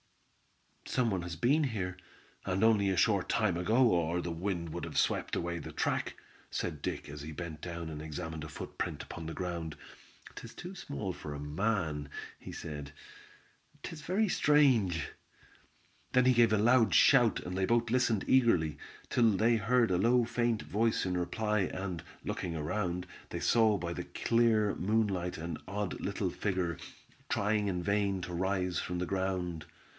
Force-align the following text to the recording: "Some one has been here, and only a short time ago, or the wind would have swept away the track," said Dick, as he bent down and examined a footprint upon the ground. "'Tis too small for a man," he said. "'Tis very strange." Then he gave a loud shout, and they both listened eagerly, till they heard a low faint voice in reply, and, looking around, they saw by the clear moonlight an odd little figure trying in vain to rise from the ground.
"Some 0.87 1.11
one 1.11 1.21
has 1.21 1.35
been 1.37 1.63
here, 1.65 1.95
and 2.43 2.63
only 2.63 2.89
a 2.89 2.97
short 2.97 3.29
time 3.29 3.55
ago, 3.55 3.87
or 3.91 4.19
the 4.19 4.31
wind 4.31 4.69
would 4.69 4.83
have 4.83 4.97
swept 4.97 5.35
away 5.35 5.59
the 5.59 5.71
track," 5.71 6.15
said 6.49 6.81
Dick, 6.81 7.07
as 7.07 7.21
he 7.21 7.31
bent 7.31 7.61
down 7.61 7.87
and 7.87 8.01
examined 8.01 8.43
a 8.43 8.49
footprint 8.49 9.03
upon 9.03 9.27
the 9.27 9.35
ground. 9.35 9.77
"'Tis 10.35 10.55
too 10.55 10.73
small 10.75 11.13
for 11.13 11.33
a 11.35 11.39
man," 11.39 12.09
he 12.39 12.51
said. 12.51 12.91
"'Tis 13.83 14.01
very 14.01 14.27
strange." 14.27 15.09
Then 16.13 16.25
he 16.25 16.33
gave 16.33 16.51
a 16.51 16.57
loud 16.57 16.93
shout, 16.95 17.39
and 17.39 17.55
they 17.55 17.65
both 17.67 17.91
listened 17.91 18.25
eagerly, 18.27 18.77
till 19.09 19.29
they 19.37 19.57
heard 19.57 19.91
a 19.91 19.97
low 19.99 20.25
faint 20.25 20.63
voice 20.63 21.05
in 21.05 21.15
reply, 21.15 21.59
and, 21.59 22.03
looking 22.25 22.55
around, 22.55 23.05
they 23.29 23.39
saw 23.39 23.77
by 23.77 23.93
the 23.93 24.03
clear 24.03 24.75
moonlight 24.75 25.37
an 25.37 25.59
odd 25.67 26.01
little 26.01 26.31
figure 26.31 26.75
trying 27.29 27.67
in 27.67 27.83
vain 27.83 28.19
to 28.23 28.33
rise 28.33 28.79
from 28.79 28.97
the 28.97 29.05
ground. 29.05 29.67